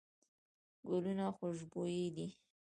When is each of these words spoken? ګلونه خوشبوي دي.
ګلونه 0.87 1.25
خوشبوي 1.37 2.03
دي. 2.15 2.27